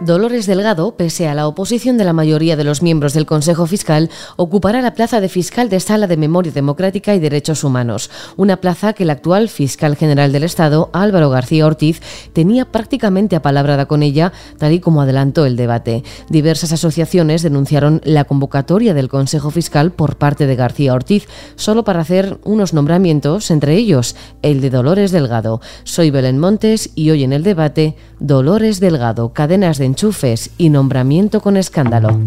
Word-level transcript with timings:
Dolores 0.00 0.46
Delgado, 0.46 0.96
pese 0.96 1.28
a 1.28 1.34
la 1.34 1.46
oposición 1.46 1.98
de 1.98 2.06
la 2.06 2.14
mayoría 2.14 2.56
de 2.56 2.64
los 2.64 2.80
miembros 2.80 3.12
del 3.12 3.26
Consejo 3.26 3.66
Fiscal, 3.66 4.08
ocupará 4.36 4.80
la 4.80 4.94
plaza 4.94 5.20
de 5.20 5.28
fiscal 5.28 5.68
de 5.68 5.78
Sala 5.78 6.06
de 6.06 6.16
Memoria 6.16 6.50
Democrática 6.52 7.14
y 7.14 7.20
Derechos 7.20 7.64
Humanos, 7.64 8.10
una 8.38 8.62
plaza 8.62 8.94
que 8.94 9.02
el 9.02 9.10
actual 9.10 9.50
fiscal 9.50 9.96
general 9.96 10.32
del 10.32 10.44
Estado, 10.44 10.88
Álvaro 10.94 11.28
García 11.28 11.66
Ortiz, 11.66 12.00
tenía 12.32 12.64
prácticamente 12.64 13.36
apalabrada 13.36 13.84
con 13.84 14.02
ella, 14.02 14.32
tal 14.56 14.72
y 14.72 14.80
como 14.80 15.02
adelantó 15.02 15.44
el 15.44 15.56
debate. 15.56 16.02
Diversas 16.30 16.72
asociaciones 16.72 17.42
denunciaron 17.42 18.00
la 18.02 18.24
convocatoria 18.24 18.94
del 18.94 19.10
Consejo 19.10 19.50
Fiscal 19.50 19.92
por 19.92 20.16
parte 20.16 20.46
de 20.46 20.56
García 20.56 20.94
Ortiz, 20.94 21.28
solo 21.56 21.84
para 21.84 22.00
hacer 22.00 22.38
unos 22.44 22.72
nombramientos, 22.72 23.50
entre 23.50 23.74
ellos 23.74 24.16
el 24.40 24.62
de 24.62 24.70
Dolores 24.70 25.10
Delgado. 25.10 25.60
Soy 25.84 26.10
Belén 26.10 26.38
Montes 26.38 26.88
y 26.94 27.10
hoy 27.10 27.22
en 27.22 27.34
el 27.34 27.42
debate, 27.42 27.96
Dolores 28.18 28.80
Delgado, 28.80 29.34
cadenas 29.34 29.76
de 29.76 29.89
enchufes 29.90 30.50
y 30.56 30.68
nombramiento 30.70 31.40
con 31.40 31.56
escándalo. 31.56 32.20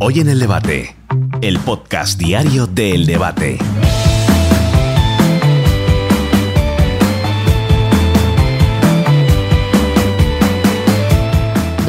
Hoy 0.00 0.20
en 0.20 0.28
el 0.28 0.38
debate, 0.38 0.94
el 1.40 1.58
podcast 1.60 2.18
diario 2.18 2.66
del 2.66 3.06
debate. 3.06 3.58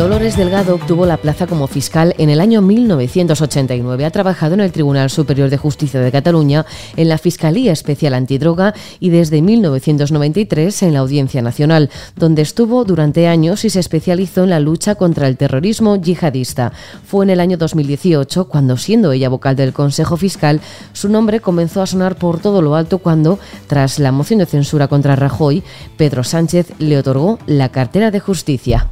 Dolores 0.02 0.36
Delgado 0.36 0.74
obtuvo 0.74 1.06
la 1.06 1.18
plaza 1.18 1.46
como 1.46 1.68
fiscal 1.68 2.16
en 2.18 2.32
el 2.32 2.42
año 2.42 2.64
1989. 2.64 4.04
Ha 4.04 4.10
trabajado 4.10 4.56
en 4.56 4.62
el 4.62 4.72
Tribunal 4.72 5.12
Superior 5.12 5.52
de 5.52 5.58
Justicia 5.58 6.00
de 6.00 6.12
Cataluña, 6.12 6.66
en 6.98 7.08
la 7.08 7.20
Fiscalía 7.20 7.72
Especial 7.72 8.16
Antidroga 8.16 8.74
y 9.00 9.12
desde 9.12 9.44
1993 9.44 10.82
en 10.82 10.94
la 10.96 11.02
Audiencia 11.02 11.44
Nacional, 11.44 11.92
donde 12.16 12.42
estuvo 12.42 12.84
durante 12.84 13.28
años 13.28 13.64
y 13.64 13.70
se 13.70 13.80
especializó 13.80 14.44
en 14.44 14.50
la 14.50 14.60
lucha 14.60 14.96
contra 14.96 15.28
el 15.28 15.38
terrorismo 15.38 15.98
yihadista. 15.98 16.74
Fue 17.06 17.24
en 17.24 17.30
el 17.30 17.40
año 17.40 17.58
2018 17.58 18.46
cuando, 18.46 18.78
siendo 18.78 19.12
ella 19.12 19.30
vocal 19.30 19.56
del 19.56 19.72
Consejo 19.72 20.18
Fiscal, 20.18 20.62
su 20.94 21.10
nombre 21.10 21.42
comenzó 21.42 21.80
a 21.80 21.86
sonar 21.86 22.16
por 22.16 22.40
todo 22.40 22.64
lo 22.64 22.74
alto 22.74 22.98
cuando, 22.98 23.38
tras 23.68 24.00
la 24.00 24.12
moción 24.12 24.40
de 24.40 24.48
censura 24.48 24.88
contra 24.88 25.16
Rajoy, 25.16 25.62
Pedro 25.96 26.24
Sánchez 26.24 26.74
le 26.80 26.98
otorgó 26.98 27.38
la 27.46 27.70
cartera 27.70 28.10
de 28.10 28.20
justicia. 28.20 28.90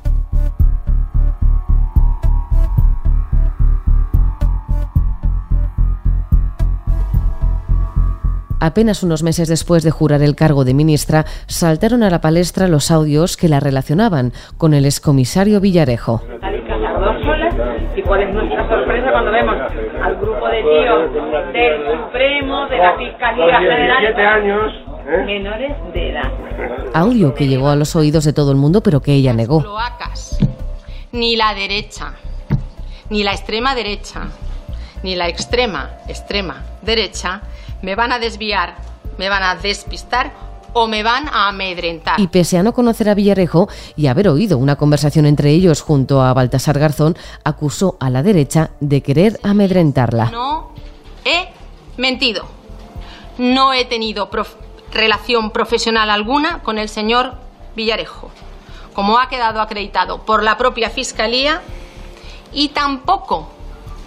Apenas 8.59 9.03
unos 9.03 9.23
meses 9.23 9.47
después 9.47 9.83
de 9.83 9.91
jurar 9.91 10.21
el 10.21 10.35
cargo 10.35 10.65
de 10.65 10.73
ministra, 10.73 11.25
saltaron 11.47 12.03
a 12.03 12.09
la 12.09 12.19
palestra 12.19 12.67
los 12.67 12.91
audios 12.91 13.37
que 13.37 13.47
la 13.47 13.61
relacionaban 13.61 14.33
con 14.57 14.73
el 14.73 14.85
excomisario 14.85 15.61
Villarejo. 15.61 16.21
¿Y 17.95 18.01
cuál 18.01 18.23
es 18.23 18.33
nuestra 18.33 18.67
sorpresa 18.69 19.11
cuando 19.11 19.31
vemos 19.31 19.55
al 20.03 20.15
grupo 20.17 20.47
de 20.47 20.61
tíos 20.61 21.53
del 21.53 21.99
Supremo, 21.99 22.67
de 22.67 22.77
la 22.77 22.97
Fiscalía 22.97 23.59
General? 23.59 24.27
años. 24.27 24.73
¿eh? 25.07 25.23
Menores 25.25 25.71
de 25.93 26.09
edad. 26.11 26.31
Audio 26.93 27.33
que 27.33 27.47
llegó 27.47 27.69
a 27.69 27.75
los 27.75 27.95
oídos 27.95 28.25
de 28.25 28.33
todo 28.33 28.51
el 28.51 28.57
mundo, 28.57 28.81
pero 28.81 29.01
que 29.01 29.13
ella 29.13 29.33
negó. 29.33 29.63
ni 31.11 31.35
la 31.35 31.53
derecha, 31.53 32.13
ni 33.09 33.23
la 33.23 33.31
extrema 33.31 33.73
derecha, 33.73 34.27
ni 35.03 35.15
la 35.15 35.27
extrema 35.27 35.89
extrema 36.07 36.63
derecha 36.81 37.41
me 37.81 37.95
van 37.95 38.11
a 38.11 38.19
desviar, 38.19 38.75
me 39.17 39.29
van 39.29 39.43
a 39.43 39.55
despistar 39.55 40.31
o 40.73 40.87
me 40.87 41.01
van 41.01 41.27
a 41.29 41.47
amedrentar. 41.47 42.19
Y 42.19 42.27
pese 42.27 42.57
a 42.57 42.63
no 42.63 42.73
conocer 42.73 43.09
a 43.09 43.15
Villarejo 43.15 43.67
y 43.95 44.07
haber 44.07 44.29
oído 44.29 44.57
una 44.57 44.75
conversación 44.75 45.25
entre 45.25 45.49
ellos 45.49 45.81
junto 45.81 46.21
a 46.21 46.33
Baltasar 46.33 46.77
Garzón, 46.77 47.17
acusó 47.43 47.97
a 47.99 48.09
la 48.09 48.21
derecha 48.21 48.69
de 48.79 49.01
querer 49.01 49.39
amedrentarla. 49.43 50.29
No 50.31 50.71
he 51.25 51.49
mentido. 51.97 52.45
No 53.39 53.73
he 53.73 53.85
tenido 53.85 54.29
prof- 54.29 54.55
relación 54.91 55.51
profesional 55.51 56.09
alguna 56.11 56.61
con 56.61 56.77
el 56.77 56.87
señor 56.89 57.33
Villarejo, 57.75 58.29
como 58.93 59.17
ha 59.17 59.29
quedado 59.29 59.61
acreditado 59.61 60.23
por 60.25 60.43
la 60.43 60.57
propia 60.57 60.89
Fiscalía, 60.89 61.61
y 62.51 62.69
tampoco, 62.69 63.49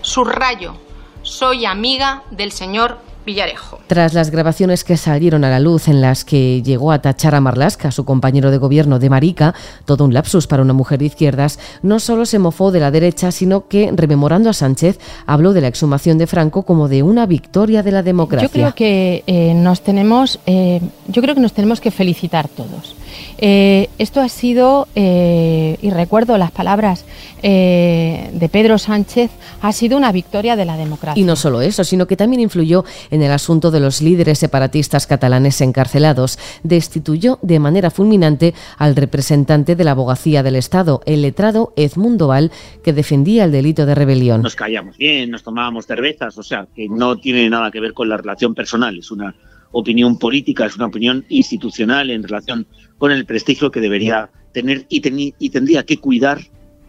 subrayo, 0.00 0.74
soy 1.22 1.64
amiga 1.64 2.22
del 2.30 2.52
señor 2.52 2.98
Villarejo. 3.24 3.78
Tras 3.86 4.14
las 4.14 4.30
grabaciones 4.30 4.84
que 4.84 4.96
salieron 4.96 5.44
a 5.44 5.50
la 5.50 5.60
luz 5.60 5.88
en 5.88 6.00
las 6.00 6.24
que 6.24 6.62
llegó 6.62 6.92
a 6.92 7.00
tachar 7.00 7.34
a 7.34 7.40
Marlasca, 7.40 7.90
su 7.90 8.04
compañero 8.04 8.50
de 8.50 8.58
gobierno, 8.58 8.98
de 8.98 9.10
marica, 9.10 9.54
todo 9.84 10.04
un 10.04 10.14
lapsus 10.14 10.46
para 10.46 10.62
una 10.62 10.72
mujer 10.72 10.98
de 10.98 11.06
izquierdas, 11.06 11.58
no 11.82 12.00
solo 12.00 12.26
se 12.26 12.38
mofó 12.38 12.72
de 12.72 12.80
la 12.80 12.90
derecha, 12.90 13.30
sino 13.30 13.68
que, 13.68 13.92
rememorando 13.94 14.50
a 14.50 14.52
Sánchez, 14.52 14.98
habló 15.26 15.52
de 15.52 15.60
la 15.60 15.68
exhumación 15.68 16.18
de 16.18 16.26
Franco 16.26 16.64
como 16.64 16.88
de 16.88 17.02
una 17.02 17.26
victoria 17.26 17.82
de 17.82 17.92
la 17.92 18.02
democracia. 18.02 18.48
Yo 18.48 18.52
creo 18.52 18.74
que 18.74 19.22
eh, 19.26 19.54
nos 19.54 19.82
tenemos, 19.82 20.40
eh, 20.46 20.80
yo 21.08 21.22
creo 21.22 21.34
que 21.34 21.40
nos 21.40 21.52
tenemos 21.52 21.80
que 21.80 21.90
felicitar 21.90 22.48
todos. 22.48 22.96
Eh, 23.44 23.88
esto 23.98 24.20
ha 24.20 24.28
sido, 24.28 24.86
eh, 24.94 25.76
y 25.82 25.90
recuerdo 25.90 26.38
las 26.38 26.52
palabras 26.52 27.04
eh, 27.42 28.30
de 28.32 28.48
Pedro 28.48 28.78
Sánchez, 28.78 29.32
ha 29.60 29.72
sido 29.72 29.96
una 29.96 30.12
victoria 30.12 30.54
de 30.54 30.64
la 30.64 30.76
democracia. 30.76 31.20
Y 31.20 31.24
no 31.24 31.34
solo 31.34 31.60
eso, 31.60 31.82
sino 31.82 32.06
que 32.06 32.16
también 32.16 32.40
influyó 32.40 32.84
en 33.10 33.20
el 33.20 33.32
asunto 33.32 33.72
de 33.72 33.80
los 33.80 34.00
líderes 34.00 34.38
separatistas 34.38 35.08
catalanes 35.08 35.60
encarcelados. 35.60 36.38
Destituyó 36.62 37.40
de 37.42 37.58
manera 37.58 37.90
fulminante 37.90 38.54
al 38.78 38.94
representante 38.94 39.74
de 39.74 39.82
la 39.82 39.90
abogacía 39.90 40.44
del 40.44 40.54
Estado, 40.54 41.00
el 41.04 41.22
letrado 41.22 41.72
Edmundo 41.74 42.28
Val, 42.28 42.52
que 42.84 42.92
defendía 42.92 43.42
el 43.42 43.50
delito 43.50 43.86
de 43.86 43.96
rebelión. 43.96 44.42
Nos 44.42 44.54
caíamos 44.54 44.96
bien, 44.96 45.32
nos 45.32 45.42
tomábamos 45.42 45.84
cervezas, 45.88 46.38
o 46.38 46.44
sea, 46.44 46.68
que 46.76 46.88
no 46.88 47.16
tiene 47.16 47.50
nada 47.50 47.72
que 47.72 47.80
ver 47.80 47.92
con 47.92 48.08
la 48.08 48.18
relación 48.18 48.54
personal, 48.54 48.96
es 48.96 49.10
una 49.10 49.34
opinión 49.72 50.18
política, 50.18 50.66
es 50.66 50.76
una 50.76 50.86
opinión 50.86 51.24
institucional 51.28 52.10
en 52.10 52.22
relación 52.22 52.66
con 52.98 53.10
el 53.10 53.24
prestigio 53.26 53.70
que 53.70 53.80
debería 53.80 54.30
tener 54.52 54.86
y, 54.88 55.34
y 55.38 55.50
tendría 55.50 55.84
que 55.84 55.96
cuidar 55.96 56.40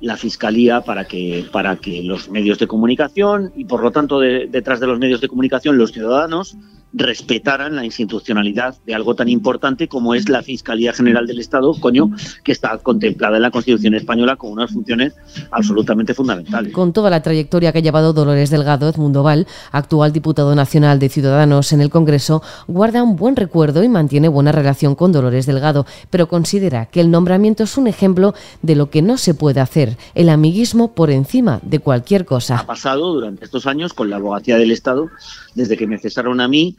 la 0.01 0.17
fiscalía 0.17 0.81
para 0.81 1.05
que 1.05 1.45
para 1.51 1.77
que 1.77 2.03
los 2.03 2.29
medios 2.29 2.59
de 2.59 2.67
comunicación 2.67 3.53
y 3.55 3.63
por 3.65 3.81
lo 3.81 3.91
tanto 3.91 4.19
de- 4.19 4.47
detrás 4.47 4.81
de 4.81 4.87
los 4.87 4.99
medios 4.99 5.21
de 5.21 5.29
comunicación 5.29 5.77
los 5.77 5.93
ciudadanos 5.93 6.57
respetaran 6.93 7.75
la 7.75 7.85
institucionalidad 7.85 8.75
de 8.85 8.93
algo 8.93 9.15
tan 9.15 9.27
importante 9.27 9.87
como 9.87 10.13
es 10.13 10.29
la 10.29 10.43
Fiscalía 10.43 10.93
General 10.93 11.25
del 11.25 11.39
Estado, 11.39 11.73
coño, 11.79 12.11
que 12.43 12.51
está 12.51 12.77
contemplada 12.77 13.37
en 13.37 13.41
la 13.41 13.51
Constitución 13.51 13.95
española 13.95 14.35
como 14.35 14.53
unas 14.53 14.71
funciones 14.71 15.13
absolutamente 15.51 16.13
fundamentales. 16.13 16.71
Con 16.73 16.93
toda 16.93 17.09
la 17.09 17.21
trayectoria 17.21 17.71
que 17.71 17.79
ha 17.79 17.81
llevado 17.81 18.13
Dolores 18.13 18.51
Delgado, 18.51 18.87
Edmundo 18.87 19.23
Val, 19.23 19.47
actual 19.71 20.13
diputado 20.13 20.53
nacional 20.55 20.99
de 20.99 21.09
Ciudadanos 21.09 21.73
en 21.73 21.81
el 21.81 21.89
Congreso, 21.89 22.43
guarda 22.67 23.01
un 23.01 23.15
buen 23.15 23.35
recuerdo 23.35 23.83
y 23.83 23.89
mantiene 23.89 24.27
buena 24.27 24.51
relación 24.51 24.95
con 24.95 25.11
Dolores 25.11 25.45
Delgado, 25.45 25.85
pero 26.09 26.27
considera 26.27 26.85
que 26.85 27.01
el 27.01 27.09
nombramiento 27.09 27.63
es 27.63 27.77
un 27.77 27.87
ejemplo 27.87 28.35
de 28.61 28.75
lo 28.75 28.89
que 28.89 29.01
no 29.01 29.17
se 29.17 29.33
puede 29.33 29.59
hacer, 29.59 29.97
el 30.13 30.29
amiguismo 30.29 30.93
por 30.93 31.09
encima 31.09 31.59
de 31.63 31.79
cualquier 31.79 32.25
cosa. 32.25 32.57
ha 32.57 32.65
pasado 32.65 33.13
durante 33.13 33.45
estos 33.45 33.65
años 33.65 33.93
con 33.93 34.09
la 34.09 34.17
abogacía 34.17 34.57
del 34.57 34.71
Estado, 34.71 35.09
desde 35.55 35.77
que 35.77 35.87
me 35.87 35.97
cesaron 35.97 36.41
a 36.41 36.47
mí 36.47 36.75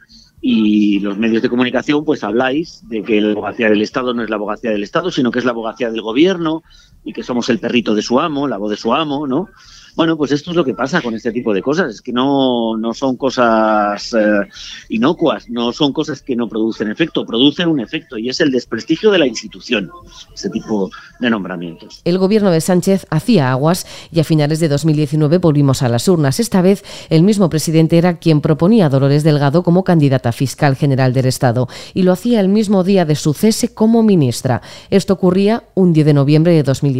y 0.47 0.99
los 0.99 1.17
medios 1.17 1.41
de 1.41 1.49
comunicación, 1.49 2.05
pues 2.05 2.23
habláis 2.23 2.87
de 2.87 3.01
que 3.01 3.19
la 3.19 3.31
abogacía 3.31 3.67
del 3.67 3.81
Estado 3.81 4.13
no 4.13 4.21
es 4.21 4.29
la 4.29 4.35
abogacía 4.35 4.69
del 4.69 4.83
Estado, 4.83 5.09
sino 5.09 5.31
que 5.31 5.39
es 5.39 5.45
la 5.45 5.49
abogacía 5.49 5.89
del 5.89 6.03
gobierno 6.03 6.61
y 7.05 7.13
que 7.13 7.23
somos 7.23 7.47
el 7.49 7.59
perrito 7.59 7.95
de 7.95 8.01
su 8.01 8.19
amo, 8.19 8.47
la 8.47 8.57
voz 8.57 8.71
de 8.71 8.77
su 8.77 8.93
amo, 8.93 9.27
¿no? 9.27 9.49
Bueno, 9.95 10.17
pues 10.17 10.33
esto 10.33 10.49
es 10.49 10.57
lo 10.57 10.65
que 10.65 10.73
pasa 10.73 11.01
con 11.01 11.13
este 11.13 11.31
tipo 11.31 11.53
de 11.53 11.61
cosas, 11.61 11.89
es 11.89 12.01
que 12.01 12.11
no, 12.11 12.75
no 12.75 12.93
son 12.93 13.15
cosas 13.15 14.13
eh, 14.13 14.41
inocuas, 14.89 15.49
no 15.49 15.71
son 15.71 15.93
cosas 15.93 16.21
que 16.21 16.35
no 16.35 16.49
producen 16.49 16.91
efecto, 16.91 17.25
producen 17.25 17.69
un 17.69 17.79
efecto 17.79 18.17
y 18.17 18.27
es 18.27 18.41
el 18.41 18.51
desprestigio 18.51 19.09
de 19.09 19.19
la 19.19 19.27
institución, 19.27 19.89
este 20.33 20.49
tipo 20.49 20.91
de 21.21 21.29
nombramientos. 21.29 22.01
El 22.03 22.17
gobierno 22.17 22.51
de 22.51 22.59
Sánchez 22.59 23.07
hacía 23.09 23.51
aguas 23.51 23.87
y 24.11 24.19
a 24.19 24.25
finales 24.25 24.59
de 24.59 24.67
2019 24.67 25.37
volvimos 25.37 25.81
a 25.81 25.87
las 25.87 26.09
urnas. 26.09 26.41
Esta 26.41 26.61
vez 26.61 26.83
el 27.09 27.23
mismo 27.23 27.49
presidente 27.49 27.97
era 27.97 28.17
quien 28.17 28.41
proponía 28.41 28.87
a 28.87 28.89
Dolores 28.89 29.23
Delgado 29.23 29.63
como 29.63 29.85
candidata 29.85 30.33
fiscal 30.33 30.75
general 30.75 31.13
del 31.13 31.27
Estado 31.27 31.69
y 31.93 32.03
lo 32.03 32.11
hacía 32.11 32.41
el 32.41 32.49
mismo 32.49 32.83
día 32.83 33.05
de 33.05 33.15
su 33.15 33.33
cese 33.33 33.73
como 33.73 34.03
ministra. 34.03 34.61
Esto 34.89 35.13
ocurría 35.13 35.63
un 35.73 35.93
10 35.93 36.05
de 36.07 36.13
noviembre 36.13 36.51
de 36.51 36.63
2019 36.63 36.94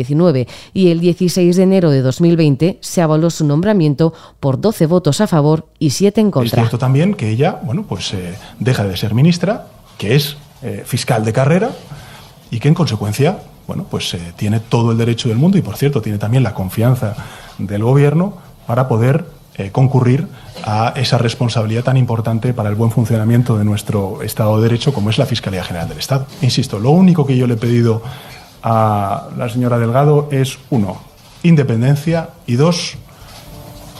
y 0.73 0.89
el 0.89 0.99
16 0.99 1.55
de 1.55 1.63
enero 1.63 1.89
de 1.89 2.01
2020 2.01 2.77
se 2.81 3.01
avaló 3.01 3.29
su 3.29 3.45
nombramiento 3.45 4.13
por 4.39 4.59
12 4.59 4.85
votos 4.87 5.21
a 5.21 5.27
favor 5.27 5.67
y 5.79 5.91
7 5.91 6.21
en 6.21 6.27
Es 6.27 6.33
contra. 6.33 6.61
cierto 6.61 6.77
también 6.77 7.13
que 7.13 7.29
ella, 7.29 7.59
bueno, 7.63 7.85
pues 7.87 8.13
eh, 8.13 8.35
deja 8.59 8.83
de 8.83 8.97
ser 8.97 9.13
ministra, 9.13 9.67
que 9.97 10.15
es 10.15 10.37
eh, 10.61 10.83
fiscal 10.85 11.23
de 11.25 11.33
carrera 11.33 11.71
y 12.51 12.59
que 12.59 12.67
en 12.67 12.73
consecuencia, 12.73 13.39
bueno, 13.67 13.85
pues 13.89 14.13
eh, 14.13 14.19
tiene 14.35 14.59
todo 14.59 14.91
el 14.91 14.97
derecho 14.97 15.29
del 15.29 15.37
mundo 15.37 15.57
y 15.57 15.61
por 15.61 15.77
cierto 15.77 16.01
tiene 16.01 16.17
también 16.17 16.43
la 16.43 16.53
confianza 16.53 17.15
del 17.57 17.83
gobierno 17.83 18.37
para 18.67 18.87
poder 18.87 19.25
concurrir 19.71 20.27
a 20.65 20.91
esa 20.97 21.17
responsabilidad 21.17 21.83
tan 21.85 21.95
importante 21.95 22.53
para 22.53 22.67
el 22.67 22.75
buen 22.75 22.91
funcionamiento 22.91 23.57
de 23.57 23.63
nuestro 23.63 24.21
Estado 24.21 24.57
de 24.57 24.63
Derecho 24.63 24.93
como 24.93 25.09
es 25.09 25.17
la 25.17 25.25
Fiscalía 25.25 25.63
General 25.63 25.87
del 25.87 25.99
Estado. 25.99 26.25
Insisto, 26.41 26.77
lo 26.77 26.89
único 26.91 27.25
que 27.25 27.37
yo 27.37 27.47
le 27.47 27.53
he 27.53 27.57
pedido 27.57 28.01
a 28.67 29.29
la 29.37 29.47
señora 29.47 29.77
Delgado 29.77 30.27
es, 30.31 30.57
uno, 30.71 30.97
independencia 31.43 32.29
y 32.47 32.55
dos, 32.55 32.97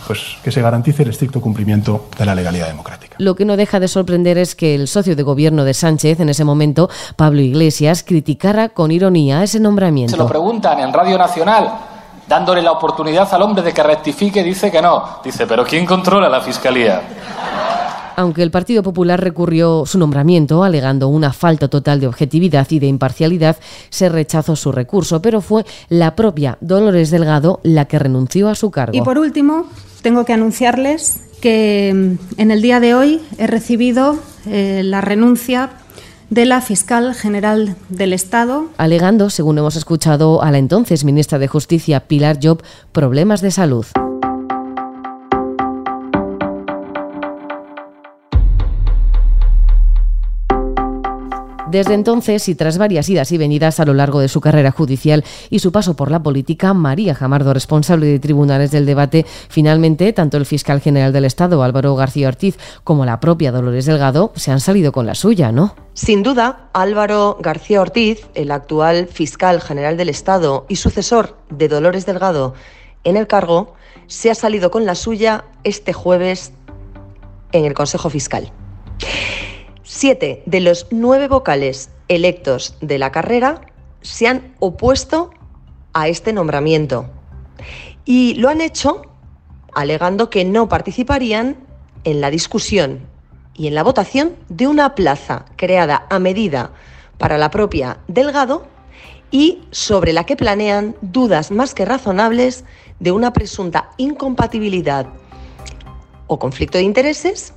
pues 0.08 0.38
que 0.44 0.52
se 0.52 0.60
garantice 0.60 1.04
el 1.04 1.10
estricto 1.10 1.40
cumplimiento 1.40 2.08
de 2.18 2.26
la 2.26 2.34
legalidad 2.34 2.68
democrática. 2.68 3.16
Lo 3.20 3.36
que 3.36 3.46
no 3.46 3.58
deja 3.58 3.80
de 3.80 3.88
sorprender 3.88 4.40
es 4.40 4.56
que 4.56 4.74
el 4.74 4.88
socio 4.88 5.16
de 5.16 5.22
gobierno 5.22 5.66
de 5.66 5.76
Sánchez 5.76 6.20
en 6.20 6.30
ese 6.30 6.44
momento, 6.44 6.90
Pablo 7.16 7.42
Iglesias, 7.42 8.04
criticara 8.04 8.70
con 8.70 8.90
ironía 8.90 9.44
ese 9.44 9.60
nombramiento. 9.60 10.12
Se 10.12 10.18
lo 10.18 10.28
preguntan 10.28 10.80
en 10.80 10.92
Radio 10.92 11.20
Nacional, 11.20 11.70
dándole 12.28 12.64
la 12.64 12.72
oportunidad 12.72 13.32
al 13.36 13.44
hombre 13.44 13.64
de 13.64 13.72
que 13.72 13.84
rectifique, 13.84 14.44
dice 14.44 14.72
que 14.72 14.82
no. 14.82 15.20
Dice, 15.24 15.46
pero 15.46 15.64
¿quién 15.64 15.86
controla 15.86 16.28
la 16.28 16.42
fiscalía? 16.42 17.04
Aunque 18.16 18.44
el 18.44 18.52
Partido 18.52 18.84
Popular 18.84 19.22
recurrió 19.22 19.86
su 19.86 19.98
nombramiento 19.98 20.64
alegando 20.64 21.08
una 21.08 21.34
falta 21.34 21.68
total 21.68 22.00
de 22.00 22.08
objetividad 22.08 22.68
y 22.70 22.80
de 22.80 22.88
imparcialidad, 22.88 23.58
se 23.90 24.10
rechazó 24.10 24.56
su 24.56 24.72
recurso, 24.72 25.22
pero 25.22 25.42
fue 25.42 25.66
la 25.90 26.16
propia 26.16 26.58
Dolores 26.62 27.12
Delgado 27.12 27.60
la 27.64 27.86
que 27.86 28.00
renunció 28.00 28.50
a 28.50 28.56
su 28.56 28.72
cargo. 28.72 28.98
Y 28.98 29.02
por 29.02 29.18
último, 29.18 29.68
tengo 30.02 30.26
que 30.26 30.34
anunciarles 30.34 31.22
que 31.42 31.92
mm, 31.94 32.42
en 32.42 32.52
el 32.52 32.62
día 32.62 32.80
de 32.80 32.94
hoy 32.96 33.22
he 33.38 33.48
recibido 33.48 34.18
eh, 34.46 34.82
la 34.84 35.02
renuncia 35.02 35.72
de 36.30 36.46
la 36.46 36.62
fiscal 36.62 37.14
general 37.14 37.76
del 37.90 38.14
Estado. 38.14 38.66
Alegando, 38.78 39.30
según 39.30 39.58
hemos 39.58 39.76
escuchado, 39.76 40.42
a 40.42 40.52
la 40.52 40.58
entonces 40.58 41.04
ministra 41.04 41.40
de 41.40 41.48
Justicia, 41.48 42.02
Pilar 42.02 42.40
Job, 42.42 42.64
problemas 42.92 43.42
de 43.42 43.52
salud. 43.52 43.86
Desde 51.76 51.94
entonces, 51.94 52.48
y 52.48 52.56
tras 52.56 52.78
varias 52.78 53.10
idas 53.10 53.34
y 53.34 53.38
venidas 53.38 53.82
a 53.82 53.86
lo 53.86 53.94
largo 53.94 54.22
de 54.22 54.30
su 54.30 54.40
carrera 54.40 54.72
judicial 54.72 55.26
y 55.50 55.60
su 55.60 55.74
paso 55.74 55.98
por 55.98 56.10
la 56.10 56.24
política, 56.24 56.74
María 56.74 57.14
Jamardo, 57.14 57.54
responsable 57.54 58.06
de 58.06 58.18
tribunales 58.18 58.72
del 58.72 58.86
debate, 58.86 59.26
finalmente, 59.50 60.14
tanto 60.14 60.38
el 60.38 60.46
fiscal 60.46 60.80
general 60.80 61.12
del 61.12 61.26
Estado, 61.26 61.62
Álvaro 61.64 61.94
García 61.98 62.30
Ortiz, 62.30 62.58
como 62.86 63.04
la 63.04 63.20
propia 63.20 63.52
Dolores 63.52 63.86
Delgado, 63.86 64.32
se 64.38 64.52
han 64.52 64.62
salido 64.62 64.94
con 64.94 65.06
la 65.06 65.16
suya, 65.16 65.52
¿no? 65.52 65.76
Sin 65.92 66.24
duda, 66.24 66.70
Álvaro 66.72 67.40
García 67.42 67.82
Ortiz, 67.82 68.26
el 68.36 68.52
actual 68.52 69.08
fiscal 69.08 69.60
general 69.60 69.98
del 69.98 70.08
Estado 70.08 70.66
y 70.70 70.78
sucesor 70.78 71.36
de 71.50 71.68
Dolores 71.68 72.06
Delgado 72.06 72.54
en 73.04 73.18
el 73.18 73.28
cargo, 73.28 73.74
se 74.08 74.32
ha 74.32 74.36
salido 74.36 74.72
con 74.72 74.86
la 74.86 74.96
suya 74.96 75.44
este 75.66 75.92
jueves 75.92 76.54
en 77.52 77.66
el 77.66 77.74
Consejo 77.74 78.10
Fiscal. 78.10 78.50
Siete 79.98 80.44
de 80.46 80.60
los 80.60 80.88
nueve 80.92 81.30
vocales 81.30 81.90
electos 82.10 82.76
de 82.82 83.00
la 83.00 83.14
carrera 83.14 83.62
se 84.02 84.28
han 84.28 84.54
opuesto 84.60 85.30
a 85.94 86.10
este 86.10 86.34
nombramiento. 86.34 87.10
Y 88.04 88.34
lo 88.34 88.50
han 88.50 88.60
hecho 88.60 89.04
alegando 89.74 90.30
que 90.30 90.44
no 90.44 90.68
participarían 90.68 91.56
en 92.04 92.20
la 92.20 92.30
discusión 92.30 93.08
y 93.54 93.68
en 93.68 93.76
la 93.76 93.84
votación 93.84 94.36
de 94.50 94.68
una 94.68 94.96
plaza 94.96 95.46
creada 95.56 96.06
a 96.10 96.20
medida 96.20 96.74
para 97.18 97.38
la 97.38 97.50
propia 97.50 98.00
Delgado 98.10 98.68
y 99.32 99.62
sobre 99.72 100.12
la 100.12 100.26
que 100.26 100.36
planean 100.36 100.98
dudas 101.02 101.52
más 101.52 101.74
que 101.74 101.86
razonables 101.86 102.66
de 103.00 103.14
una 103.14 103.32
presunta 103.32 103.92
incompatibilidad 103.96 105.08
o 106.28 106.38
conflicto 106.38 106.78
de 106.78 106.84
intereses 106.84 107.54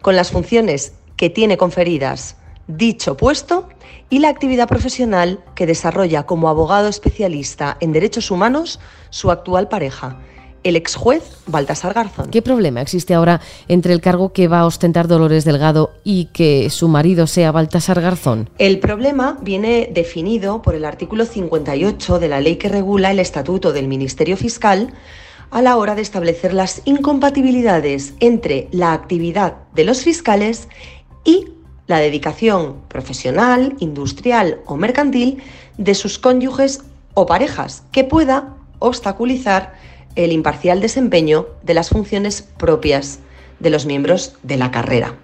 con 0.00 0.16
las 0.16 0.30
funciones 0.30 0.94
que 1.22 1.30
tiene 1.30 1.56
conferidas 1.56 2.34
dicho 2.66 3.16
puesto 3.16 3.68
y 4.10 4.18
la 4.18 4.28
actividad 4.28 4.66
profesional 4.66 5.38
que 5.54 5.66
desarrolla 5.66 6.24
como 6.24 6.48
abogado 6.48 6.88
especialista 6.88 7.76
en 7.78 7.92
derechos 7.92 8.32
humanos 8.32 8.80
su 9.10 9.30
actual 9.30 9.68
pareja, 9.68 10.18
el 10.64 10.74
ex 10.74 10.96
juez 10.96 11.22
Baltasar 11.46 11.94
Garzón. 11.94 12.30
¿Qué 12.30 12.42
problema 12.42 12.80
existe 12.80 13.14
ahora 13.14 13.40
entre 13.68 13.92
el 13.92 14.00
cargo 14.00 14.32
que 14.32 14.48
va 14.48 14.58
a 14.58 14.66
ostentar 14.66 15.06
Dolores 15.06 15.44
Delgado 15.44 15.92
y 16.02 16.24
que 16.32 16.70
su 16.70 16.88
marido 16.88 17.28
sea 17.28 17.52
Baltasar 17.52 18.00
Garzón? 18.00 18.50
El 18.58 18.80
problema 18.80 19.38
viene 19.42 19.90
definido 19.92 20.60
por 20.60 20.74
el 20.74 20.84
artículo 20.84 21.24
58 21.24 22.18
de 22.18 22.28
la 22.28 22.40
ley 22.40 22.56
que 22.56 22.68
regula 22.68 23.12
el 23.12 23.20
estatuto 23.20 23.72
del 23.72 23.86
Ministerio 23.86 24.36
Fiscal 24.36 24.92
a 25.52 25.60
la 25.60 25.76
hora 25.76 25.94
de 25.94 26.02
establecer 26.02 26.54
las 26.54 26.80
incompatibilidades 26.86 28.14
entre 28.20 28.68
la 28.72 28.94
actividad 28.94 29.58
de 29.74 29.84
los 29.84 30.02
fiscales 30.02 30.66
y 31.24 31.52
la 31.86 31.98
dedicación 31.98 32.82
profesional, 32.88 33.74
industrial 33.78 34.60
o 34.66 34.76
mercantil 34.76 35.42
de 35.78 35.94
sus 35.94 36.18
cónyuges 36.18 36.82
o 37.14 37.26
parejas, 37.26 37.84
que 37.92 38.04
pueda 38.04 38.56
obstaculizar 38.78 39.74
el 40.14 40.32
imparcial 40.32 40.80
desempeño 40.80 41.46
de 41.62 41.74
las 41.74 41.88
funciones 41.90 42.42
propias 42.42 43.20
de 43.60 43.70
los 43.70 43.86
miembros 43.86 44.36
de 44.42 44.56
la 44.56 44.70
carrera. 44.70 45.16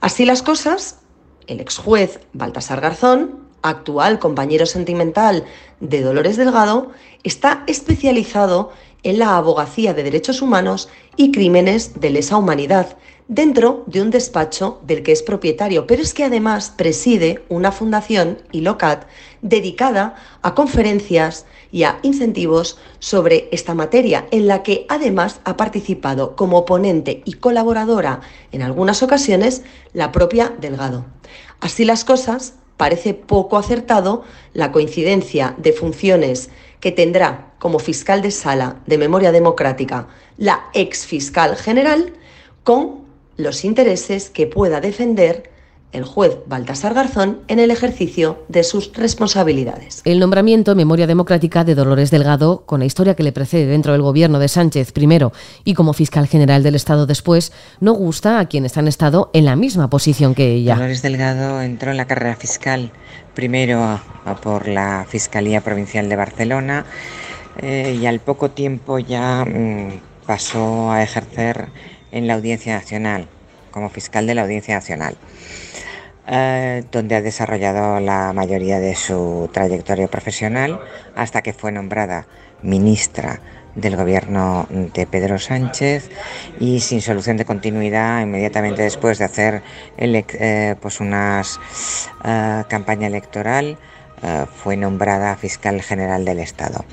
Así 0.00 0.24
las 0.24 0.42
cosas, 0.42 0.98
el 1.46 1.60
ex 1.60 1.78
juez 1.78 2.20
Baltasar 2.32 2.80
Garzón, 2.80 3.42
actual 3.62 4.18
compañero 4.18 4.66
sentimental 4.66 5.44
de 5.80 6.02
Dolores 6.02 6.36
Delgado, 6.36 6.90
está 7.22 7.62
especializado 7.66 8.72
en 9.04 9.18
la 9.18 9.36
abogacía 9.36 9.94
de 9.94 10.02
derechos 10.02 10.42
humanos 10.42 10.88
y 11.16 11.32
crímenes 11.32 12.00
de 12.00 12.10
lesa 12.10 12.36
humanidad 12.36 12.96
dentro 13.34 13.82
de 13.86 14.02
un 14.02 14.10
despacho 14.10 14.78
del 14.86 15.02
que 15.02 15.10
es 15.12 15.22
propietario, 15.22 15.86
pero 15.86 16.02
es 16.02 16.12
que 16.12 16.24
además 16.24 16.70
preside 16.76 17.42
una 17.48 17.72
fundación, 17.72 18.42
ILOCAT, 18.52 19.06
dedicada 19.40 20.16
a 20.42 20.54
conferencias 20.54 21.46
y 21.70 21.84
a 21.84 21.98
incentivos 22.02 22.78
sobre 22.98 23.48
esta 23.50 23.72
materia, 23.72 24.26
en 24.32 24.48
la 24.48 24.62
que 24.62 24.84
además 24.90 25.40
ha 25.44 25.56
participado 25.56 26.36
como 26.36 26.66
ponente 26.66 27.22
y 27.24 27.32
colaboradora 27.32 28.20
en 28.52 28.60
algunas 28.60 29.02
ocasiones 29.02 29.62
la 29.94 30.12
propia 30.12 30.52
Delgado. 30.60 31.06
Así 31.60 31.86
las 31.86 32.04
cosas, 32.04 32.56
parece 32.76 33.14
poco 33.14 33.56
acertado 33.56 34.24
la 34.52 34.72
coincidencia 34.72 35.54
de 35.56 35.72
funciones 35.72 36.50
que 36.80 36.92
tendrá 36.92 37.54
como 37.58 37.78
fiscal 37.78 38.20
de 38.20 38.30
sala 38.30 38.82
de 38.86 38.98
memoria 38.98 39.32
democrática 39.32 40.08
la 40.36 40.64
ex 40.74 41.06
fiscal 41.06 41.56
general 41.56 42.12
con 42.64 43.01
los 43.36 43.64
intereses 43.64 44.30
que 44.30 44.46
pueda 44.46 44.80
defender 44.80 45.50
el 45.92 46.04
juez 46.04 46.38
Baltasar 46.46 46.94
Garzón 46.94 47.40
en 47.48 47.58
el 47.58 47.70
ejercicio 47.70 48.44
de 48.48 48.64
sus 48.64 48.92
responsabilidades. 48.94 50.00
El 50.04 50.20
nombramiento 50.20 50.72
en 50.72 50.78
memoria 50.78 51.06
democrática 51.06 51.64
de 51.64 51.74
Dolores 51.74 52.10
Delgado, 52.10 52.64
con 52.64 52.80
la 52.80 52.86
historia 52.86 53.14
que 53.14 53.22
le 53.22 53.32
precede 53.32 53.66
dentro 53.66 53.92
del 53.92 54.02
gobierno 54.02 54.38
de 54.38 54.48
Sánchez 54.48 54.92
primero 54.92 55.32
y 55.64 55.74
como 55.74 55.92
fiscal 55.92 56.26
general 56.26 56.62
del 56.62 56.74
Estado 56.74 57.06
después, 57.06 57.52
no 57.80 57.92
gusta 57.92 58.38
a 58.38 58.46
quienes 58.46 58.76
han 58.78 58.88
estado 58.88 59.30
en 59.34 59.44
la 59.44 59.54
misma 59.54 59.90
posición 59.90 60.34
que 60.34 60.52
ella. 60.52 60.74
Dolores 60.74 61.02
Delgado 61.02 61.60
entró 61.60 61.90
en 61.90 61.98
la 61.98 62.06
carrera 62.06 62.36
fiscal 62.36 62.90
primero 63.34 64.00
por 64.42 64.68
la 64.68 65.06
Fiscalía 65.08 65.60
Provincial 65.60 66.08
de 66.08 66.16
Barcelona 66.16 66.86
eh, 67.60 67.98
y 68.00 68.06
al 68.06 68.20
poco 68.20 68.50
tiempo 68.50 68.98
ya 68.98 69.44
mm, 69.44 70.00
pasó 70.26 70.90
a 70.90 71.02
ejercer 71.02 71.68
en 72.12 72.26
la 72.26 72.34
Audiencia 72.34 72.74
Nacional, 72.74 73.26
como 73.70 73.90
fiscal 73.90 74.26
de 74.26 74.34
la 74.34 74.42
Audiencia 74.42 74.74
Nacional, 74.74 75.16
eh, 76.28 76.84
donde 76.92 77.16
ha 77.16 77.22
desarrollado 77.22 77.98
la 77.98 78.32
mayoría 78.32 78.78
de 78.78 78.94
su 78.94 79.50
trayectoria 79.52 80.06
profesional 80.06 80.80
hasta 81.16 81.42
que 81.42 81.52
fue 81.52 81.72
nombrada 81.72 82.26
ministra 82.62 83.40
del 83.74 83.96
gobierno 83.96 84.66
de 84.70 85.06
Pedro 85.06 85.38
Sánchez 85.38 86.10
y 86.60 86.80
sin 86.80 87.00
solución 87.00 87.38
de 87.38 87.44
continuidad 87.44 88.22
inmediatamente 88.22 88.82
después 88.82 89.18
de 89.18 89.24
hacer 89.24 89.62
eh, 89.96 90.76
pues 90.80 91.00
una 91.00 91.42
eh, 92.24 92.64
campaña 92.68 93.06
electoral 93.06 93.78
fue 94.62 94.76
nombrada 94.76 95.36
fiscal 95.36 95.82
general 95.82 96.24
del 96.24 96.38
Estado. 96.38 96.84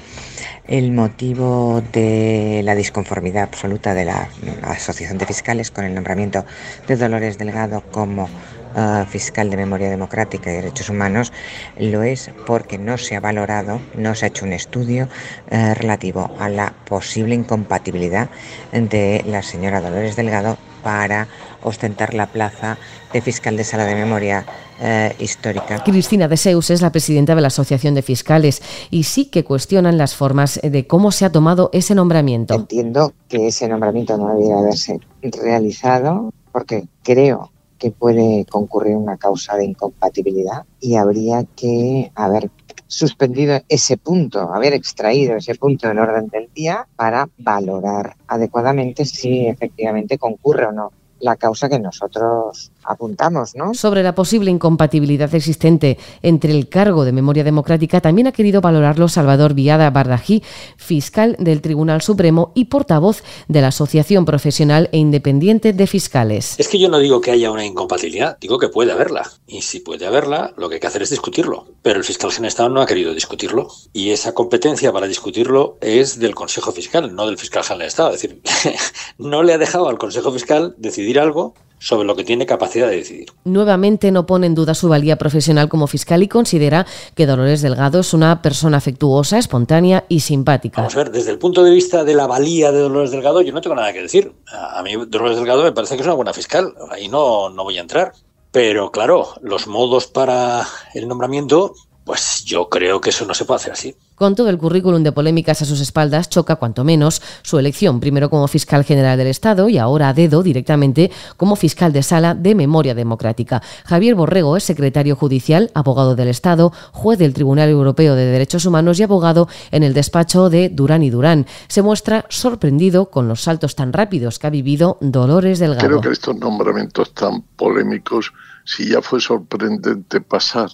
El 0.68 0.92
motivo 0.92 1.82
de 1.94 2.62
la 2.64 2.76
disconformidad 2.76 3.44
absoluta 3.44 3.94
de 3.94 4.06
la 4.06 4.30
Asociación 4.64 5.18
de 5.18 5.26
Fiscales 5.26 5.72
con 5.72 5.86
el 5.86 5.94
nombramiento 5.94 6.46
de 6.88 6.96
Dolores 6.96 7.38
Delgado 7.38 7.82
como 7.92 8.30
eh, 8.76 9.06
fiscal 9.10 9.50
de 9.50 9.58
memoria 9.58 9.90
democrática 9.90 10.52
y 10.52 10.58
derechos 10.58 10.90
humanos 10.90 11.34
lo 11.80 12.04
es 12.04 12.30
porque 12.46 12.78
no 12.78 13.00
se 13.00 13.16
ha 13.16 13.20
valorado, 13.20 13.82
no 13.96 14.14
se 14.14 14.26
ha 14.26 14.28
hecho 14.28 14.46
un 14.46 14.54
estudio 14.54 15.10
eh, 15.50 15.74
relativo 15.74 16.36
a 16.40 16.50
la 16.50 16.74
posible 16.86 17.34
incompatibilidad 17.34 18.30
de 18.72 19.24
la 19.26 19.42
señora 19.42 19.82
Dolores 19.82 20.16
Delgado 20.16 20.60
para 20.84 21.28
ostentar 21.64 22.14
la 22.14 22.28
plaza 22.28 22.78
de 23.14 23.22
fiscal 23.22 23.58
de 23.58 23.64
sala 23.64 23.86
de 23.86 23.96
memoria 23.96 24.46
eh, 24.82 25.14
histórica. 25.20 25.84
Cristina 25.84 26.28
de 26.28 26.38
Seus 26.38 26.70
es 26.70 26.82
la 26.82 26.92
presidenta 26.92 27.36
de 27.36 27.42
la 27.42 27.48
Asociación 27.48 27.96
de 27.96 28.02
Fiscales 28.02 28.62
y 28.92 29.04
sí 29.04 29.26
que 29.26 29.44
cuestionan 29.44 29.98
las 29.98 30.16
formas 30.16 30.60
de 30.64 30.88
cómo 30.88 31.12
se 31.12 31.26
ha 31.26 31.32
tomado 31.32 31.70
ese 31.74 31.96
nombramiento. 31.96 32.54
Entiendo 32.54 33.14
que 33.28 33.48
ese 33.48 33.68
nombramiento 33.68 34.18
no 34.18 34.34
debiera 34.34 34.60
haberse 34.60 35.00
realizado 35.22 36.32
porque 36.52 36.88
creo 37.04 37.52
que 37.78 37.92
puede 37.92 38.46
concurrir 38.46 38.96
una 38.96 39.18
causa 39.18 39.56
de 39.56 39.66
incompatibilidad 39.66 40.66
y 40.80 40.96
habría 40.96 41.46
que 41.56 42.12
haber 42.14 42.52
suspendido 42.88 43.62
ese 43.70 43.98
punto, 43.98 44.54
haber 44.54 44.74
extraído 44.74 45.36
ese 45.36 45.56
punto 45.56 45.88
del 45.88 46.00
orden 46.00 46.28
del 46.28 46.50
día 46.54 46.88
para 46.96 47.30
valorar 47.38 48.18
adecuadamente 48.28 49.06
si 49.06 49.48
efectivamente 49.48 50.18
concurre 50.18 50.66
o 50.66 50.72
no 50.72 50.92
la 51.20 51.36
causa 51.36 51.70
que 51.70 51.80
nosotros 51.80 52.72
apuntamos, 52.84 53.56
¿no? 53.56 53.74
Sobre 53.74 54.04
la 54.04 54.16
posible 54.16 54.52
incompatibilidad 54.52 55.34
existente 55.36 55.98
entre 56.22 56.52
el 56.52 56.70
cargo 56.70 57.06
de 57.06 57.12
memoria 57.12 57.44
democrática, 57.44 58.02
también 58.02 58.28
ha 58.28 58.32
querido 58.32 58.62
valorarlo 58.62 59.08
Salvador 59.08 59.54
Viada 59.54 59.90
Bardají, 59.90 60.44
fiscal 60.78 61.36
del 61.40 61.62
Tribunal 61.62 62.02
Supremo 62.02 62.52
y 62.56 62.66
portavoz 62.66 63.24
de 63.48 63.62
la 63.62 63.68
Asociación 63.68 64.26
Profesional 64.26 64.90
e 64.92 64.98
Independiente 64.98 65.74
de 65.74 65.88
Fiscales. 65.88 66.56
Es 66.58 66.68
que 66.68 66.80
yo 66.80 66.90
no 66.90 67.00
digo 67.00 67.22
que 67.22 67.32
haya 67.32 67.52
una 67.52 67.66
incompatibilidad, 67.66 68.38
digo 68.40 68.58
que 68.58 68.70
puede 68.70 68.92
haberla. 68.92 69.30
Y 69.48 69.62
si 69.62 69.80
puede 69.80 70.08
haberla, 70.08 70.54
lo 70.58 70.70
que 70.70 70.76
hay 70.76 70.82
que 70.82 70.88
hacer 70.88 71.04
es 71.04 71.10
discutirlo. 71.10 71.68
Pero 71.82 72.00
el 72.00 72.06
fiscal 72.06 72.32
general 72.32 72.50
Estado 72.50 72.70
no 72.70 72.82
ha 72.82 72.86
querido 72.86 73.14
discutirlo. 73.14 73.68
Y 73.94 74.10
esa 74.10 74.34
competencia 74.34 74.92
para 74.92 75.08
discutirlo 75.08 75.78
es 75.82 76.20
del 76.20 76.36
Consejo 76.36 76.72
Fiscal, 76.72 77.16
no 77.16 77.28
del 77.28 77.38
fiscal 77.38 77.64
general 77.64 77.80
de 77.80 77.88
Estado. 77.88 78.14
Es 78.14 78.22
decir, 78.22 78.42
no 79.18 79.44
le 79.44 79.54
ha 79.54 79.58
dejado 79.58 79.88
al 79.88 79.98
Consejo 79.98 80.32
Fiscal 80.32 80.76
decidir 80.78 81.09
algo 81.18 81.56
sobre 81.80 82.06
lo 82.06 82.16
que 82.16 82.24
tiene 82.24 82.46
capacidad 82.46 82.90
de 82.90 82.98
decidir. 82.98 83.32
Nuevamente 83.46 84.12
no 84.12 84.26
pone 84.26 84.48
en 84.48 84.56
duda 84.56 84.76
su 84.76 84.90
valía 84.90 85.18
profesional 85.18 85.70
como 85.70 85.88
fiscal 85.88 86.22
y 86.22 86.28
considera 86.28 86.86
que 87.16 87.26
Dolores 87.26 87.62
Delgado 87.62 88.02
es 88.02 88.14
una 88.14 88.42
persona 88.42 88.78
afectuosa, 88.78 89.38
espontánea 89.38 90.06
y 90.10 90.20
simpática. 90.20 90.82
Vamos 90.82 90.96
a 90.96 91.00
ver, 91.00 91.12
desde 91.12 91.32
el 91.32 91.40
punto 91.40 91.64
de 91.64 91.72
vista 91.72 92.04
de 92.04 92.14
la 92.14 92.28
valía 92.28 92.72
de 92.72 92.80
Dolores 92.80 93.12
Delgado, 93.12 93.42
yo 93.42 93.54
no 93.54 93.62
tengo 93.62 93.76
nada 93.76 93.94
que 93.94 94.02
decir. 94.02 94.34
A 94.52 94.84
mí 94.84 94.94
Dolores 95.08 95.38
Delgado 95.38 95.64
me 95.64 95.72
parece 95.72 95.96
que 95.96 96.02
es 96.02 96.08
una 96.08 96.16
buena 96.16 96.34
fiscal, 96.34 96.76
ahí 96.92 97.08
no, 97.08 97.50
no 97.50 97.64
voy 97.64 97.78
a 97.78 97.82
entrar. 97.82 98.12
Pero 98.52 98.92
claro, 98.92 99.28
los 99.42 99.68
modos 99.68 100.08
para 100.08 100.66
el 100.96 101.08
nombramiento 101.08 101.76
pues 102.04 102.44
yo 102.44 102.70
creo 102.70 103.00
que 103.00 103.12
eso 103.12 103.26
no 103.26 103.34
se 103.34 103.46
puede 103.46 103.58
hacer 103.58 103.74
así. 103.74 103.96
Con 104.16 104.36
todo 104.36 104.50
el 104.50 104.58
currículum 104.58 105.04
de 105.04 105.12
polémicas 105.12 105.62
a 105.62 105.66
sus 105.66 105.80
espaldas, 105.80 106.28
choca 106.28 106.58
cuanto 106.58 106.84
menos 106.84 107.22
su 107.42 107.58
elección, 107.58 108.00
primero 108.00 108.30
como 108.30 108.48
fiscal 108.48 108.84
general 108.84 109.18
del 109.18 109.28
Estado 109.28 109.70
y 109.70 109.78
ahora 109.78 110.10
a 110.10 110.14
dedo 110.14 110.44
directamente 110.44 111.12
como 111.38 111.56
fiscal 111.56 111.94
de 111.94 112.04
sala 112.04 112.34
de 112.36 112.56
memoria 112.56 112.96
democrática. 112.96 113.62
Javier 113.86 114.16
Borrego 114.16 114.58
es 114.58 114.64
secretario 114.64 115.16
judicial, 115.16 115.72
abogado 115.74 116.16
del 116.16 116.28
Estado, 116.28 116.74
juez 116.92 117.20
del 117.20 117.34
Tribunal 117.34 117.70
Europeo 117.70 118.16
de 118.16 118.26
Derechos 118.26 118.66
Humanos 118.66 119.00
y 119.00 119.04
abogado 119.04 119.48
en 119.72 119.84
el 119.84 119.94
despacho 119.94 120.50
de 120.50 120.70
Durán 120.70 121.04
y 121.04 121.12
Durán. 121.12 121.46
Se 121.68 121.82
muestra 121.82 122.26
sorprendido 122.28 123.12
con 123.12 123.28
los 123.28 123.44
saltos 123.44 123.76
tan 123.76 123.94
rápidos 123.94 124.40
que 124.40 124.48
ha 124.48 124.50
vivido 124.50 124.98
Dolores 125.00 125.60
Delgado. 125.60 125.88
Creo 125.88 126.02
que 126.02 126.10
estos 126.10 126.36
nombramientos 126.36 127.14
tan 127.14 127.42
polémicos, 127.56 128.34
si 128.66 128.90
ya 128.90 129.02
fue 129.02 129.22
sorprendente 129.22 130.22
pasar 130.22 130.70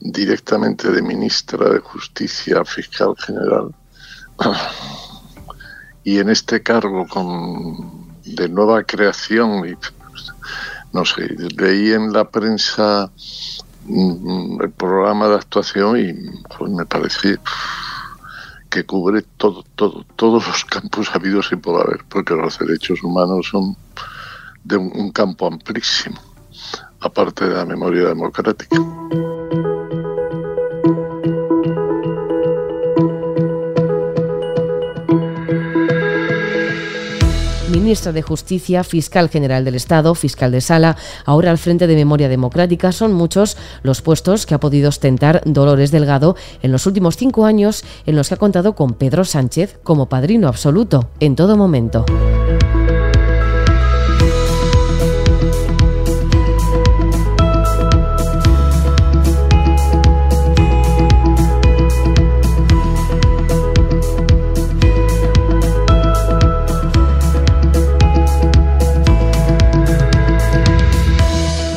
directamente 0.00 0.90
de 0.90 1.02
ministra 1.02 1.70
de 1.70 1.80
Justicia 1.80 2.64
Fiscal 2.64 3.14
General. 3.18 3.74
Y 6.04 6.18
en 6.18 6.30
este 6.30 6.62
cargo 6.62 7.06
con, 7.06 8.08
de 8.24 8.48
nueva 8.48 8.82
creación, 8.84 9.68
y, 9.68 9.74
no 10.92 11.04
sé, 11.04 11.28
leí 11.56 11.92
en 11.92 12.12
la 12.12 12.24
prensa 12.24 13.10
mm, 13.84 14.62
el 14.62 14.70
programa 14.70 15.28
de 15.28 15.34
actuación 15.34 15.98
y 15.98 16.14
pues, 16.56 16.70
me 16.70 16.86
parece 16.86 17.38
que 18.70 18.84
cubre 18.84 19.22
todo, 19.36 19.64
todo, 19.74 20.04
todos 20.16 20.46
los 20.46 20.64
campos 20.64 21.10
habidos 21.14 21.50
y 21.52 21.56
por 21.56 21.80
haber, 21.80 22.04
porque 22.08 22.34
los 22.34 22.58
derechos 22.58 23.02
humanos 23.02 23.48
son 23.50 23.76
de 24.62 24.76
un 24.76 25.10
campo 25.10 25.46
amplísimo, 25.46 26.20
aparte 27.00 27.48
de 27.48 27.54
la 27.54 27.64
memoria 27.64 28.08
democrática. 28.08 28.76
Ministra 37.88 38.12
de 38.12 38.20
Justicia, 38.20 38.84
fiscal 38.84 39.30
general 39.30 39.64
del 39.64 39.74
Estado, 39.74 40.14
fiscal 40.14 40.52
de 40.52 40.60
sala, 40.60 40.98
ahora 41.24 41.50
al 41.50 41.56
frente 41.56 41.86
de 41.86 41.94
Memoria 41.94 42.28
Democrática. 42.28 42.92
Son 42.92 43.14
muchos 43.14 43.56
los 43.82 44.02
puestos 44.02 44.44
que 44.44 44.52
ha 44.52 44.60
podido 44.60 44.90
ostentar 44.90 45.40
Dolores 45.46 45.90
Delgado 45.90 46.36
en 46.60 46.70
los 46.70 46.84
últimos 46.84 47.16
cinco 47.16 47.46
años 47.46 47.86
en 48.04 48.14
los 48.14 48.28
que 48.28 48.34
ha 48.34 48.36
contado 48.36 48.74
con 48.74 48.92
Pedro 48.92 49.24
Sánchez 49.24 49.78
como 49.84 50.06
padrino 50.06 50.48
absoluto 50.48 51.08
en 51.18 51.34
todo 51.34 51.56
momento. 51.56 52.04